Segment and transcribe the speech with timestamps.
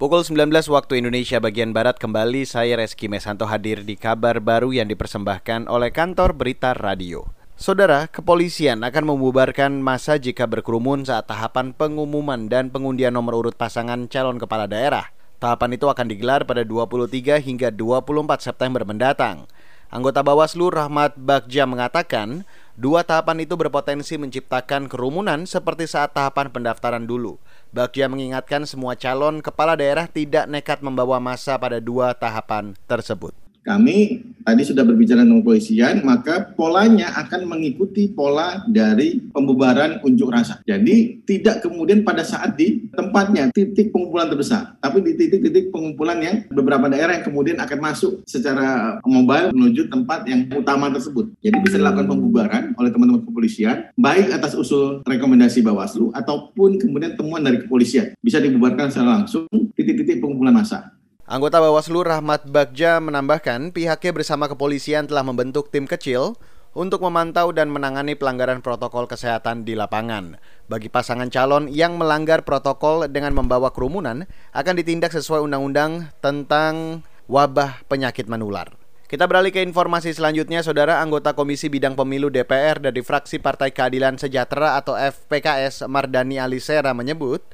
[0.00, 4.88] Pukul 19 waktu Indonesia bagian Barat kembali saya Reski Mesanto hadir di kabar baru yang
[4.88, 7.28] dipersembahkan oleh kantor berita radio.
[7.52, 14.08] Saudara, kepolisian akan membubarkan masa jika berkerumun saat tahapan pengumuman dan pengundian nomor urut pasangan
[14.08, 15.12] calon kepala daerah.
[15.36, 19.52] Tahapan itu akan digelar pada 23 hingga 24 September mendatang.
[19.90, 22.46] Anggota Bawaslu Rahmat Bagja mengatakan,
[22.78, 27.42] dua tahapan itu berpotensi menciptakan kerumunan seperti saat tahapan pendaftaran dulu.
[27.74, 34.24] Bagja mengingatkan semua calon kepala daerah tidak nekat membawa masa pada dua tahapan tersebut kami
[34.50, 40.58] tadi sudah berbicara dengan kepolisian, maka polanya akan mengikuti pola dari pembubaran unjuk rasa.
[40.66, 46.36] Jadi tidak kemudian pada saat di tempatnya titik pengumpulan terbesar, tapi di titik-titik pengumpulan yang
[46.50, 51.30] beberapa daerah yang kemudian akan masuk secara mobile menuju tempat yang utama tersebut.
[51.38, 57.46] Jadi bisa dilakukan pembubaran oleh teman-teman kepolisian, baik atas usul rekomendasi Bawaslu ataupun kemudian temuan
[57.46, 58.18] dari kepolisian.
[58.18, 59.46] Bisa dibubarkan secara langsung
[59.78, 60.99] titik-titik pengumpulan massa.
[61.30, 66.34] Anggota Bawaslu Rahmat Bagja menambahkan pihaknya bersama kepolisian telah membentuk tim kecil
[66.74, 70.42] untuk memantau dan menangani pelanggaran protokol kesehatan di lapangan.
[70.66, 77.86] Bagi pasangan calon yang melanggar protokol dengan membawa kerumunan akan ditindak sesuai undang-undang tentang wabah
[77.86, 78.74] penyakit menular.
[79.06, 84.18] Kita beralih ke informasi selanjutnya, Saudara anggota Komisi Bidang Pemilu DPR dari fraksi Partai Keadilan
[84.18, 87.46] Sejahtera atau FPKS Mardani Alisera menyebut,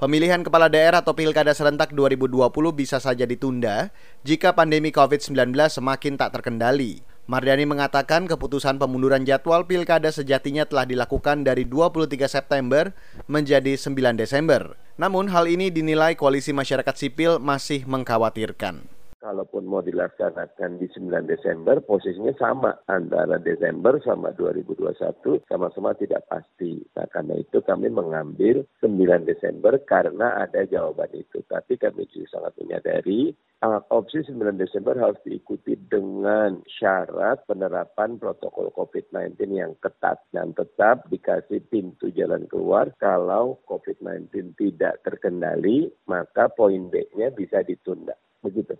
[0.00, 3.92] Pemilihan kepala daerah atau pilkada serentak 2020 bisa saja ditunda
[4.24, 7.04] jika pandemi COVID-19 semakin tak terkendali.
[7.28, 12.90] Mardani mengatakan keputusan pemunduran jadwal pilkada sejatinya telah dilakukan dari 23 September
[13.30, 14.74] menjadi 9 Desember.
[14.98, 19.01] Namun hal ini dinilai koalisi masyarakat sipil masih mengkhawatirkan
[19.32, 26.84] kalaupun mau dilaksanakan di 9 Desember, posisinya sama antara Desember sama 2021, sama-sama tidak pasti.
[26.92, 31.40] Nah, karena itu kami mengambil 9 Desember karena ada jawaban itu.
[31.48, 33.32] Tapi kami juga sangat menyadari
[33.64, 41.08] uh, opsi 9 Desember harus diikuti dengan syarat penerapan protokol COVID-19 yang ketat dan tetap
[41.08, 48.12] dikasih pintu jalan keluar kalau COVID-19 tidak terkendali, maka poin B-nya bisa ditunda.
[48.42, 48.74] Begitu.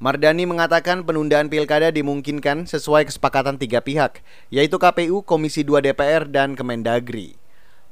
[0.00, 6.56] Mardani mengatakan penundaan pilkada dimungkinkan sesuai kesepakatan tiga pihak, yaitu KPU, Komisi 2 DPR, dan
[6.56, 7.36] Kemendagri.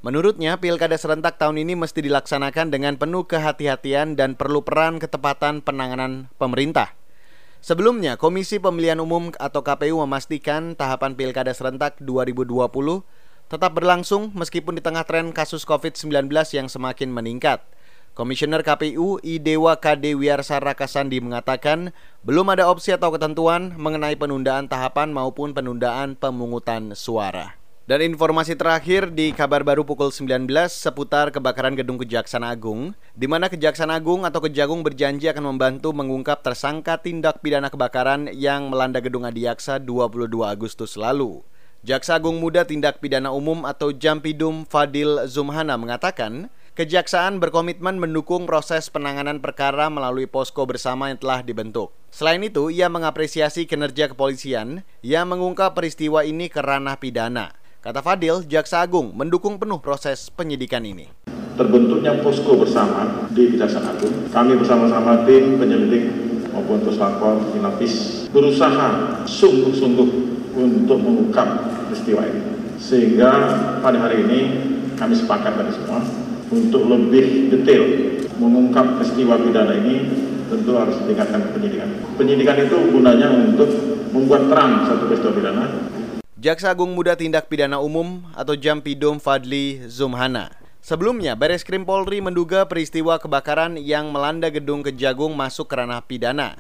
[0.01, 6.33] Menurutnya, pilkada serentak tahun ini mesti dilaksanakan dengan penuh kehati-hatian dan perlu peran ketepatan penanganan
[6.41, 6.97] pemerintah.
[7.61, 13.05] Sebelumnya, Komisi Pemilihan Umum atau KPU memastikan tahapan pilkada serentak 2020
[13.49, 17.65] tetap berlangsung meskipun di tengah tren kasus COVID-19 yang semakin meningkat.
[18.19, 21.95] Komisioner KPU Idewa KD Wiarsara Kasandi mengatakan
[22.27, 27.55] belum ada opsi atau ketentuan mengenai penundaan tahapan maupun penundaan pemungutan suara.
[27.87, 33.47] Dan informasi terakhir di kabar baru pukul 19 seputar kebakaran gedung Kejaksaan Agung, di mana
[33.47, 39.31] Kejaksaan Agung atau Kejagung berjanji akan membantu mengungkap tersangka tindak pidana kebakaran yang melanda gedung
[39.31, 41.47] Adiaksa 22 Agustus lalu.
[41.87, 48.87] Jaksa Agung Muda Tindak Pidana Umum atau Jampidum Fadil Zumhana mengatakan, Kejaksaan berkomitmen mendukung proses
[48.87, 51.91] penanganan perkara melalui posko bersama yang telah dibentuk.
[52.15, 57.51] Selain itu, ia mengapresiasi kinerja kepolisian yang mengungkap peristiwa ini ke ranah pidana.
[57.83, 61.11] Kata Fadil, Jaksa Agung mendukung penuh proses penyidikan ini.
[61.59, 66.15] Terbentuknya posko bersama di Kejaksaan Agung, kami bersama-sama tim penyelidik
[66.55, 70.11] maupun puslapor Inafis berusaha sungguh-sungguh
[70.55, 71.59] untuk mengungkap
[71.91, 72.79] peristiwa ini.
[72.79, 73.31] Sehingga
[73.83, 74.41] pada hari ini
[74.95, 77.85] kami sepakat dari semua untuk lebih detail
[78.39, 80.09] mengungkap peristiwa pidana ini
[80.49, 81.89] tentu harus ditingkatkan penyidikan.
[82.17, 83.69] Penyidikan itu gunanya untuk
[84.13, 85.65] membuat terang satu peristiwa pidana.
[86.39, 90.55] Jaksa Agung Muda Tindak Pidana Umum atau Jampidum Fadli Zumhana.
[90.79, 96.57] Sebelumnya, Baris Krim Polri menduga peristiwa kebakaran yang melanda gedung Kejagung masuk ke ranah pidana.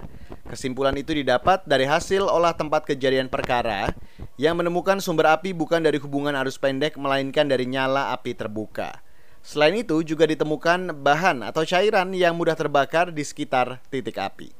[0.51, 3.95] Kesimpulan itu didapat dari hasil olah tempat kejadian perkara
[4.37, 9.01] yang menemukan sumber api bukan dari hubungan arus pendek melainkan dari nyala api terbuka.
[9.49, 14.53] Selain itu juga ditemukan bahan atau cairan yang mudah terbakar di sekitar titik api.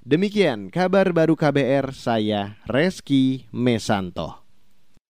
[0.00, 4.41] Demikian kabar baru KBR saya Reski Mesanto.